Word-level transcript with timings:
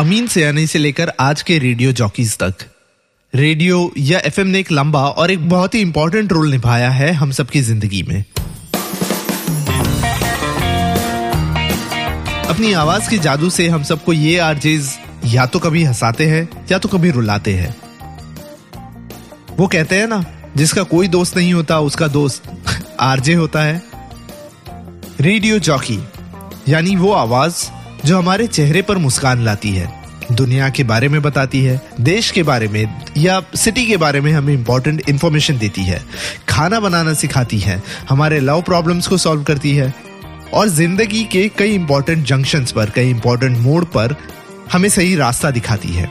अमीन 0.00 0.26
सयानी 0.26 0.66
से 0.66 0.78
लेकर 0.78 1.12
आज 1.20 1.42
के 1.42 1.58
रेडियो 1.58 1.92
जॉकीज 1.92 2.36
तक। 2.38 2.54
रेडियो 3.34 3.92
या 3.98 4.18
एफएम 4.18 4.46
ने 4.46 4.58
एक 4.58 4.70
लंबा 4.72 5.00
और 5.00 5.30
एक 5.30 5.48
बहुत 5.48 5.74
ही 5.74 5.80
इंपॉर्टेंट 5.80 6.32
रोल 6.32 6.50
निभाया 6.50 6.90
है 6.90 7.12
हम 7.12 7.30
सबकी 7.30 7.60
ज़िंदगी 7.60 8.02
में। 8.02 8.24
अपनी 12.48 12.72
आवाज़ 12.72 13.10
के 13.10 13.18
जादू 13.18 13.50
से 13.50 13.68
हम 13.68 13.82
सबको 13.82 14.12
ये 14.12 14.38
आरजेज 14.38 14.88
या 15.26 15.46
तो 15.46 15.58
कभी 15.58 15.82
हंसाते 15.84 16.26
हैं, 16.26 16.48
या 16.72 16.78
तो 16.78 16.88
कभी 16.88 17.10
रुलाते 17.10 17.54
हैं। 17.54 17.76
वो 19.56 19.66
कहते 19.66 19.96
हैं 19.96 20.06
ना, 20.06 20.24
जिसका 20.56 20.82
कोई 20.82 21.08
दोस्त 21.08 21.36
नहीं 21.36 21.52
होता, 21.54 21.80
उसका 21.80 22.08
दोस्त 22.08 22.42
आरजे 23.00 23.34
होता 23.34 23.62
है। 23.62 23.82
रेडियो 25.20 25.58
जॉकी, 25.58 25.98
यानी 26.68 26.96
वो 26.96 27.12
आवाज़ 27.12 27.79
जो 28.06 28.18
हमारे 28.18 28.46
चेहरे 28.46 28.82
पर 28.82 28.98
मुस्कान 28.98 29.44
लाती 29.44 29.70
है। 29.70 30.00
दुनिया 30.32 30.68
के 30.68 30.84
बारे 30.84 31.08
में 31.08 31.22
बताती 31.22 31.64
है, 31.64 31.80
देश 32.00 32.30
के 32.30 32.42
बारे 32.42 32.68
में, 32.68 33.00
या 33.16 33.42
सिटी 33.54 33.86
के 33.86 33.96
बारे 33.96 34.20
में 34.20 34.32
हमें 34.32 34.54
इंपॉर्टेंट 34.54 35.08
इंफॉर्मेशन 35.08 35.58
देती 35.58 35.82
है। 35.82 36.04
खाना 36.48 36.80
बनाना 36.80 37.14
सिखाती 37.14 37.58
है, 37.58 37.82
हमारे 38.08 38.40
लव 38.40 38.62
प्रॉब्लम्स 38.62 39.06
को 39.06 39.16
सॉल्व 39.16 39.42
करती 39.42 39.76
है। 39.76 39.94
और 40.54 40.68
ज़िंदगी 40.68 41.24
के 41.24 41.48
कई 41.48 41.74
इंपॉर्टेंट 41.74 42.26
जंक्शंस 42.26 42.72
पर, 42.72 42.90
कई 42.90 43.10
इंपॉर्टेंट 43.10 43.58
मोड 43.58 43.84
पर 43.84 44.16
हमें 44.72 44.88
सही 44.88 45.16
रास्ता 45.16 45.50
दिखाती 45.50 45.88
है। 45.88 46.10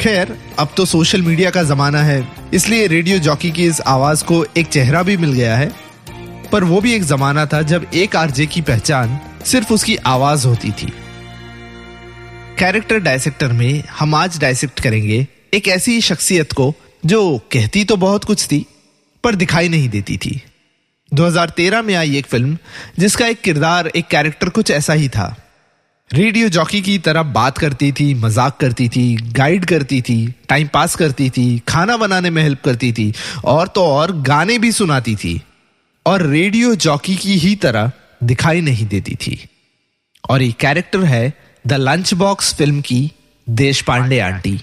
खैर, 0.00 0.36
अब 0.58 0.68
तो 0.76 0.84
सोशल 0.84 1.22
मीडिया 1.22 1.50
का 1.50 1.62
जमाना 1.62 2.02
है, 2.02 2.28
इसलिए 2.54 2.86
रेडियो 2.86 3.18
जॉकी 3.18 3.50
की 3.50 3.66
इस 3.66 3.80
आवाज़ 3.80 4.24
को 4.24 4.44
एक 4.56 4.66
चेहरा 4.66 5.02
भी 5.02 5.16
मिल 5.16 5.32
गया 5.32 5.56
है। 5.56 5.72
पर 6.52 6.64
वो 6.64 6.80
भी 6.80 6.92
एक 6.92 7.04
जमाना 7.04 7.46
था 7.46 7.62
जब 7.62 7.86
एक 7.94 8.16
आरजे 8.16 8.46
की 8.46 8.60
पहचान 8.60 9.20
सिर्फ़ 9.44 9.72
उसकी 9.72 9.96
आवाज़ 9.96 10.46
होती 10.46 10.70
थी। 10.70 10.92
कैरेक्टर 12.58 12.98
डायसेक्टर 12.98 13.52
में 13.52 13.82
हम 13.98 14.14
आज 14.14 14.38
डायसेक्ट 14.40 14.80
करेंगे 14.80 15.26
एक 15.54 15.68
ऐसी 15.68 16.00
शख्सियत 16.00 16.52
को 16.52 16.74
जो 17.06 17.38
कहती 17.52 17.84
तो 17.84 17.96
बहुत 17.96 18.24
कुछ 18.24 18.46
थी, 18.46 18.66
पर 19.24 19.34
दिखाई 19.34 19.68
नहीं 19.68 19.88
देती 19.88 20.16
थी। 20.16 20.40
2013 21.12 21.82
में 21.82 21.94
आई 21.94 22.16
एक 22.16 22.26
फ़िल्म 22.26 22.58
जिसका 22.98 23.26
एक 23.26 23.40
किरदार, 23.40 23.86
एक 23.86 24.06
कैरेक्टर 24.06 24.48
कुछ 24.48 24.70
ऐसा 24.70 24.92
ही 24.92 25.08
था। 25.08 25.36
रेडियो 26.10 26.48
जॉकी 26.48 26.80
की 26.82 26.98
तरह 26.98 27.22
बात 27.22 27.58
करती 27.58 27.92
थी, 27.92 28.14
मज़ाक 28.14 28.56
करती 28.56 28.88
थी 28.88 29.16
गाइड 29.16 29.64
करती 29.64 30.00
थी 30.02 30.34
टाइम 30.48 30.68
पास 30.68 30.94
करती 30.96 31.30
थी, 31.30 31.58
खाना 31.68 31.96
बनाने 31.96 32.30
में 32.30 32.42
हेल्प 32.42 32.62
करती 32.64 32.92
थी, 32.92 33.12
और 33.44 33.68
तो 33.68 33.84
और 33.84 34.12
गाने 34.22 34.58
भी 34.58 34.72
सुनाती 34.72 35.16
थी। 35.16 35.42
और 36.06 36.22
रेडियो 36.22 36.74
जॉकी 36.74 37.16
की 37.16 37.36
ही 37.38 37.54
तरह 37.56 37.92
दिखाई 38.22 38.60
नहीं 38.60 38.86
देती 38.86 39.14
थी। 39.14 39.48
और 40.30 40.42
ये 40.42 40.52
कैरेक्टर 40.60 41.04
है 41.04 41.32
द 41.66 41.72
लंच 41.72 42.14
बॉक्स 42.14 42.54
फ़िल्म 42.54 42.80
की 42.80 43.10
Deshpande 43.80 44.18
aunty. 44.18 44.60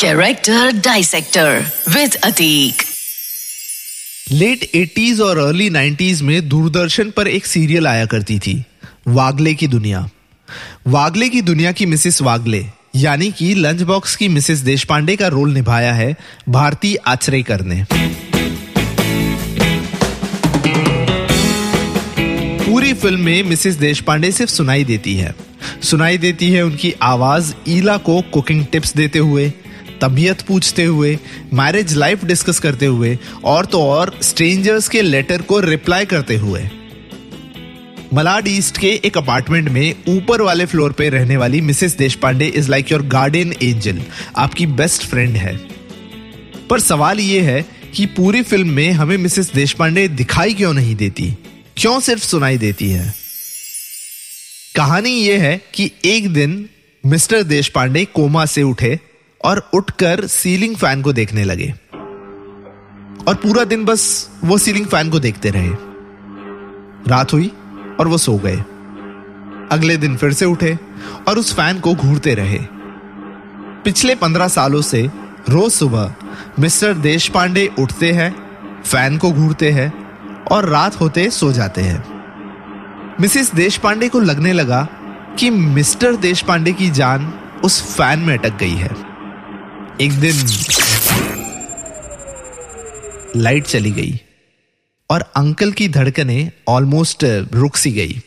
Character 0.00 0.72
dissector 0.72 1.66
with 1.88 2.14
Ateeq 2.14 2.82
late 4.30 4.70
80s 4.76 5.20
और 5.20 5.38
अर्ली 5.38 5.70
90s 5.70 6.20
में 6.20 6.48
दूरदर्शन 6.48 7.10
पर 7.10 7.28
एक 7.28 7.46
सीरियल 7.46 7.86
आया 7.86 8.06
करती 8.06 8.38
थी 8.38 8.64
वागले 9.08 9.54
की 9.54 9.66
दुनिया। 9.66 10.08
वागले 10.86 11.28
की 11.28 11.42
दुनिया 11.42 11.72
की 11.72 11.86
मिसिस 11.86 12.22
वागले। 12.22 12.66
यानी 12.96 13.30
कि 13.32 13.54
लंच 13.54 13.82
बॉक्स 13.82 14.16
की 14.16 14.28
मिसिस 14.28 14.58
देशपांडे 14.58 15.16
का 15.16 15.28
रोल 15.28 15.52
निभाया 15.52 15.92
है 15.92 16.16
भारती 16.48 16.96
आचरेकर 16.96 17.60
ने। 17.60 17.84
पूरी 22.64 22.92
फ़िल्म 22.92 23.20
में 23.20 23.42
मिसिस 23.42 23.74
देशपांडे 23.74 24.32
सिर्फ़ 24.32 24.52
सुनाई 24.52 24.84
देती 24.84 25.14
है। 25.14 25.34
सुनाई 25.82 26.18
देती 26.18 26.50
है 26.50 26.62
उनकी 26.62 26.94
आवाज़ 27.02 27.54
ईला 27.68 27.96
को 27.96 28.20
कुकिंग 28.20 28.64
टिप्स 28.72 28.94
देते 28.96 29.18
हुए, 29.18 29.52
तबीयत 30.00 30.40
पूछते 30.40 30.84
हुए 30.84 31.18
मैरिज 31.52 31.94
लाइफ 31.94 32.24
डिस्कस 32.24 32.58
करते 32.58 32.86
हुए, 32.86 33.18
और 33.44 33.66
तो 33.66 33.82
और 33.82 34.18
स्ट्रेंजर्स 34.22 34.88
के 34.88 35.02
लेटर 35.02 35.42
को 35.42 35.60
रिप्लाई 35.60 36.04
करते 36.04 36.36
हुए। 36.36 36.68
मलाड 38.12 38.48
ईस्ट 38.48 38.78
के 38.78 39.00
एक 39.04 39.18
अपार्टमेंट 39.18 39.68
में 39.68 39.94
ऊपर 40.08 40.40
वाले 40.40 40.66
फ्लोर 40.66 40.92
पे 40.92 41.08
रहने 41.08 41.36
वाली 41.36 41.60
Mrs 41.60 41.96
Deshpande 41.96 42.46
is 42.46 42.70
like 42.70 42.92
your 42.92 43.02
guardian 43.02 43.52
angel 43.62 44.02
आपकी 44.36 44.66
बेस्ट 44.66 45.02
फ्रेंड 45.02 45.36
है। 45.36 45.56
पर 46.70 46.80
सवाल 46.80 47.20
यह 47.20 47.42
है 47.42 47.64
कि 47.94 48.06
पूरी 48.06 48.42
फ़िल्म 48.42 48.70
में 48.70 48.92
हमें 48.92 49.18
मिसेस 49.18 49.52
देशपांडे 49.54 50.08
दिखाई 50.08 50.54
क्यों 50.54 50.72
नहीं 50.72 50.96
देती? 50.96 51.34
क्यों 51.76 52.00
सिर्फ़ 52.00 52.24
सुनाई 52.24 52.58
देती 52.58 52.90
है? 52.90 53.14
कहानी 54.76 55.10
यह 55.10 55.42
है 55.42 55.60
कि 55.74 55.90
एक 56.04 56.32
दिन 56.32 56.68
मिस्टर 57.06 57.42
देशपांडे 57.42 58.04
कोमा 58.04 58.46
से 58.46 58.62
उठे 58.62 59.00
और 59.44 59.70
उठकर 59.74 60.26
सीलिंग 60.26 60.76
फ़ैन 60.76 61.02
को 61.02 61.12
देखने 61.12 61.44
लगे। 61.44 61.74
और 63.28 63.34
पूरा 63.34 63.64
दिन 63.64 63.84
बस 63.84 64.30
वो 64.44 64.58
सीलिंग 64.58 64.86
फ़ैन 64.86 65.10
को 65.10 65.20
देखते 65.20 65.50
रहे। 65.50 65.70
रात 67.10 67.32
हुई। 67.32 67.50
और 68.02 68.08
वो 68.08 68.18
सो 68.18 68.36
गए। 68.36 68.56
अगले 69.72 69.96
दिन 69.96 70.16
फिर 70.16 70.32
से 70.32 70.44
उठे 70.44 70.78
और 71.28 71.38
उस 71.38 71.54
फ़ैन 71.54 71.80
को 71.80 71.94
घूरते 71.94 72.34
रहे। 72.34 72.58
पिछले 73.84 74.14
पंद्रह 74.14 74.48
सालों 74.48 74.82
से 74.82 75.10
रोज 75.48 75.72
सुबह 75.72 76.14
मिस्टर 76.58 76.94
देश 76.94 77.28
पांडे 77.28 77.70
उठते 77.78 78.12
हैं, 78.12 78.34
फ़ैन 78.82 79.18
को 79.18 79.32
घूरते 79.32 79.70
हैं 79.70 79.92
और 80.44 80.68
रात 80.68 81.00
होते 81.00 81.30
सो 81.30 81.52
जाते 81.52 81.80
हैं। 81.80 82.02
मिसिस 83.20 83.54
देश 83.54 83.76
पांडे 83.76 84.08
को 84.08 84.20
लगने 84.20 84.52
लगा 84.52 84.88
कि 85.38 85.50
मिस्टर 85.50 86.16
देश 86.16 86.42
पांडे 86.42 86.72
की 86.72 86.90
जान 86.90 87.32
उस 87.64 87.96
फ़ैन 87.96 88.18
में 88.18 88.38
अटक 88.38 88.58
गई 88.58 88.74
है। 88.74 88.90
एक 90.00 90.12
दिन 90.12 90.46
लाइट 93.36 93.64
चली 93.64 93.90
गई। 93.90 94.20
और 95.12 95.20
अंकल 95.36 95.72
की 95.72 95.88
धड़कने 95.88 96.50
ऑलमोस्ट 96.68 97.24
रुक 97.54 97.76
सी 97.76 97.92
गई। 97.92 98.20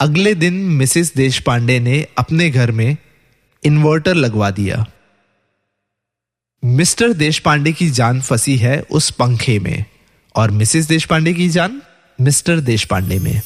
अगले 0.00 0.34
दिन 0.34 0.54
मिसेस 0.54 1.12
देश 1.14 1.38
पांडे 1.38 1.78
ने 1.80 2.06
अपने 2.18 2.50
घर 2.50 2.70
में 2.70 2.96
इन्वर्टर 3.64 4.14
लगवा 4.14 4.50
दिया। 4.50 4.84
मिस्टर 6.62 7.12
देश 7.12 7.38
पांडे 7.38 7.72
की 7.72 7.90
जान 7.90 8.20
फंसी 8.20 8.56
है 8.56 8.80
उस 8.90 9.10
पंखे 9.10 9.58
में, 9.58 9.84
और 10.34 10.50
मिसेस 10.50 10.86
देश 10.86 11.04
पांडे 11.04 11.34
की 11.34 11.48
जान 11.48 11.80
मिस्टर 12.18 12.60
देश 12.60 12.84
पांडे 12.84 13.18
में। 13.18 13.40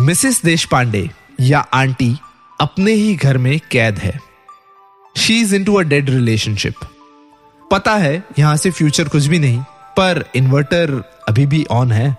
मिसेस 0.00 0.42
देश 0.42 0.64
पांडे 0.64 1.08
या 1.40 1.58
आंटी 1.58 2.14
अपने 2.60 2.92
ही 2.92 3.14
घर 3.14 3.38
में 3.38 3.58
कैद 3.70 3.98
है। 3.98 4.18
She 5.16 5.40
is 5.40 5.54
into 5.64 5.74
a 5.74 5.82
dead 5.82 6.10
relationship 6.10 6.74
पता 7.70 7.94
है, 7.94 8.22
यहाँ 8.38 8.56
से 8.56 8.70
फ्यूचर 8.70 9.08
कुछ 9.08 9.26
भी 9.26 9.38
नहीं, 9.38 9.60
पर 9.96 10.24
इन्वर्टर 10.36 11.02
अभी 11.28 11.46
भी 11.46 11.64
ऑन 11.70 11.92
है। 11.92 12.16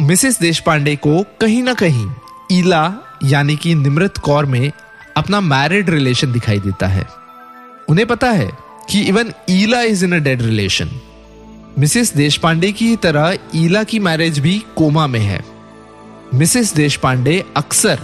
मिसेस 0.00 0.38
देश 0.40 0.60
पांडे 0.60 0.96
को 0.96 1.24
कहीं 1.40 1.62
ना 1.62 1.74
कहीं 1.74 2.10
ईला, 2.52 2.94
यानी 3.24 3.56
कि 3.56 3.74
निमृत 3.74 4.18
कौर 4.18 4.46
में 4.46 4.70
अपना 5.16 5.40
मैरिड 5.40 5.90
रिलेशन 5.90 6.32
दिखाई 6.32 6.58
देता 6.58 6.86
है। 6.86 7.06
उन्हें 7.88 8.06
पता 8.06 8.30
है 8.30 8.50
कि 8.90 9.00
even 9.00 9.32
Ila 9.50 9.80
is 9.82 10.04
in 10.04 10.12
a 10.12 10.18
dead 10.18 10.42
relation 10.42 10.90
Mrs 11.78 12.14
Deshpande 12.36 12.72
की 12.72 12.96
तरह 12.96 13.38
ईला 13.54 13.82
की 13.84 13.98
मैरिज 13.98 14.38
भी 14.38 14.64
कोमा 14.76 15.06
में 15.06 15.20
है। 15.20 15.44
मिसेस 16.34 16.74
देश 16.74 16.96
पांडे 16.96 17.44
अक्सर 17.56 18.00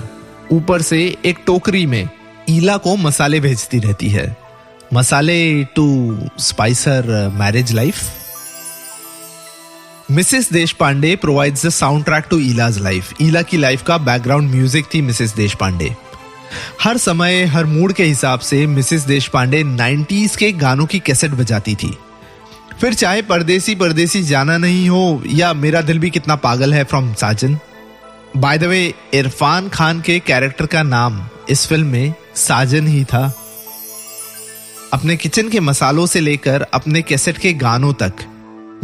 ऊपर 0.53 0.83
से 0.83 1.17
एक 1.25 1.39
टोकरी 1.47 1.87
में 1.87 2.09
ईला 2.51 2.77
को 2.77 2.97
मसाले 2.97 3.41
भेजती 3.41 3.79
रहती 3.79 4.09
है। 4.09 4.44
मसाले 4.93 5.65
to 5.65 6.19
spicer 6.39 7.33
marriage 7.35 7.73
life 7.73 8.03
Mrs 10.11 10.53
Deshpande 10.73 11.15
provides 11.17 11.67
the 11.67 11.69
soundtrack 12.05 12.25
to 12.31 12.39
Ila's 12.39 12.79
life 12.79 13.13
Ila 13.23 13.43
की 13.43 13.57
लाइफ 13.57 13.83
का 13.83 13.99
बैकग्राउंड 13.99 14.51
म्यूज़िक 14.51 14.87
थी 14.95 15.01
मिसेस 15.03 15.35
देश 15.35 15.55
पांडे 15.55 15.95
हर 16.81 16.99
समय, 16.99 17.45
हर 17.45 17.65
मूड 17.65 17.93
के 17.93 18.05
हिसाब 18.05 18.41
से 18.41 18.67
मिसेस 18.67 19.03
देश 19.03 19.29
पांडे 19.29 19.63
90s 19.65 20.37
के 20.37 20.53
गानों 20.53 20.87
की 20.87 20.99
कैसेट 20.99 21.31
बजाती 21.31 21.75
थी। 21.75 21.97
फिर 22.81 22.95
चाहे 22.95 23.23
परदेसी 23.23 23.75
परदेसी 23.75 24.23
जाना 24.23 24.59
नहीं 24.59 24.89
हो, 24.89 25.23
या 25.27 25.53
मेरा 25.53 25.81
दिल 25.81 25.99
भी 25.99 26.11
कितना 26.11 26.37
पागल 26.37 26.75
है 26.75 26.85
from 26.85 27.13
Sajan 27.15 27.59
by 28.37 28.59
the 28.59 28.65
way 28.65 28.95
Irfan 29.15 29.69
Khan 29.69 30.01
के 30.01 30.19
कैरेक्टर 30.19 30.67
का 30.67 30.83
नाम 30.83 31.21
इस 31.51 31.67
फ़िल्म 31.67 31.87
में 31.87 32.15
साजन 32.35 32.87
ही 32.87 33.05
था। 33.05 33.44
अपने 34.95 35.17
किचन 35.17 35.49
के 35.49 35.61
मसालों 35.61 36.07
से 36.07 36.21
लेकर 36.21 36.63
अपने 36.75 37.03
कैसेट 37.03 37.39
के 37.39 37.53
गानों 37.53 37.93
तक। 37.93 38.25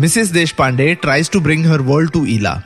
Mrs 0.01 0.29
Deshpande 0.53 0.95
tries 0.95 1.31
to 1.31 1.41
bring 1.41 1.67
her 1.67 1.81
world 1.81 2.11
to 2.13 2.25
Ila 2.27 2.61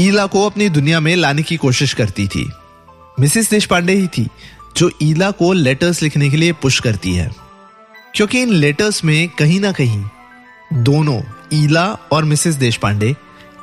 Ila 0.00 0.26
को 0.26 0.44
अपनी 0.46 0.68
दुनिया 0.68 1.00
में 1.00 1.14
लाने 1.16 1.42
की 1.42 1.56
कोशिश 1.56 1.92
करती 1.94 2.26
थी। 2.26 2.48
मिसेस 3.20 3.50
देश 3.50 3.66
पांडे 3.66 3.92
ही 3.92 4.06
थी, 4.08 4.26
जो 4.76 4.90
ईला 5.02 5.30
को 5.30 5.52
लेटर्स 5.52 6.02
लिखने 6.02 6.30
के 6.30 6.36
लिए 6.36 6.52
पुश 6.52 6.80
करती 6.80 7.14
है। 7.14 7.30
क्योंकि 8.14 8.42
इन 8.42 8.52
लेटर्स 8.52 9.04
में 9.04 9.28
कहीं 9.28 9.60
ना 9.60 9.72
कहीं 9.72 10.82
दोनों 10.82 11.20
ईला 11.54 11.86
और 12.12 12.24
मिसेस 12.24 12.54
देश 12.54 12.76
पांडे 12.76 13.14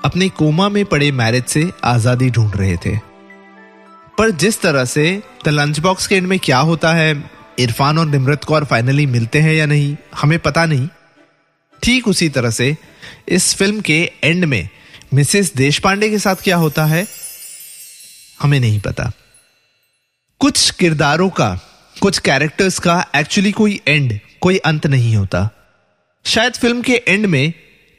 अपने 0.06 0.30
कोमा 0.30 0.70
में 0.70 0.86
पड़े 0.86 1.12
मैरिज 1.12 1.46
से 1.46 1.70
आज़ादी 1.86 2.30
ढूंढ 2.30 2.56
रहे 2.56 2.78
थे। 2.86 2.98
पर 4.18 4.32
जिस 4.32 4.62
तरह 4.62 4.86
से 4.86 5.22
द 5.46 5.50
लंच 5.50 5.80
बॉक्स 5.80 6.08
के 6.08 6.16
एंड 6.16 6.28
में 6.28 6.40
क्या 6.40 6.60
होता 6.60 6.94
है 6.94 7.14
इरफान 7.60 7.98
और 7.98 8.08
निमरत 8.08 8.44
कौर 8.44 8.66
फाइनली 8.66 9.06
मिलते 9.08 9.40
हैं 9.40 9.54
या 9.54 9.66
नहीं, 9.66 9.96
हमें 10.16 10.40
पता 10.40 10.66
नहीं। 10.66 10.88
ठीक 11.82 12.08
उसी 12.08 12.30
तरह 12.30 12.50
से 12.52 12.76
इस 13.28 13.54
फ़िल्म 13.56 13.82
के 13.82 14.00
एंड 14.24 14.46
में 14.46 14.70
मिसेस 15.14 15.54
देश 15.56 15.80
पांडे 15.80 16.10
के 16.10 16.20
साथ 16.20 16.44
क्या 16.44 16.58
होता 16.58 16.86
है, 16.86 17.06
हमें 18.40 18.60
नहीं 18.60 18.80
पता। 18.80 19.12
कुछ 20.42 20.70
किरदारों 20.72 21.30
का, 21.30 21.54
कुछ 21.98 22.20
कैरेक्टर्स 22.20 22.80
का 22.80 23.06
एक्चुअली 23.16 23.52
कोई 23.52 23.80
एंड 23.88 24.20
कोई 24.42 24.58
अंत 24.58 24.86
नहीं 24.88 25.16
होता। 25.16 25.50
शायद 26.26 26.54
फ़िल्म 26.54 26.82
के 26.82 27.02
एंड 27.08 27.26
में 27.26 27.54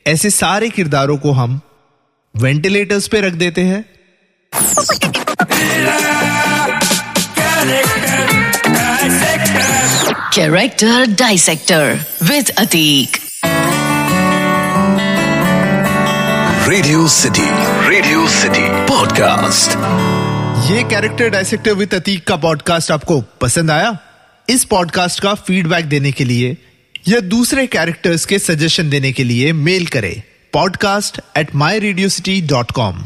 ऐसे 0.06 0.30
सारे 0.30 0.68
किरदारों 0.70 1.16
को 1.18 1.32
हम 1.32 1.60
वेंटिलेटर्स 2.34 3.08
पे 3.08 3.20
रख 3.20 3.32
देते 3.34 3.60
हैं। 3.62 3.84
Character 10.32 11.06
Dissector 11.06 11.84
with 12.20 12.50
Atik. 12.62 13.16
Radio 16.68 17.06
city 17.08 17.46
radio 17.88 18.26
city 18.28 18.66
podcast 18.88 19.70
ये 20.70 20.82
कैरेक्टर 20.82 21.28
डायसेक्टर 21.28 21.72
विद 21.72 21.94
अतीक 21.94 22.26
का 22.26 22.36
पॉडकास्ट 22.36 22.90
आपको 22.90 23.20
पसंद 23.40 23.70
आया? 23.70 23.96
इस 24.48 24.64
पॉडकास्ट 24.64 25.20
का 25.20 25.34
फीडबैक 25.34 25.84
देने 25.84 26.12
के 26.12 26.24
लिए 26.24 26.56
या 27.08 27.20
दूसरे 27.20 27.66
कैरेक्टर्स 27.66 28.24
के 28.24 28.38
सजेशन 28.38 28.90
देने 28.90 29.12
के 29.12 29.24
लिए 29.24 29.52
मेल 29.52 29.86
करें 29.86 30.22
podcast 30.52 31.20
at 31.36 31.54
my 31.54 31.78
radio 31.78 32.08
city 32.08 32.40
dot 32.40 32.72
com 32.72 33.04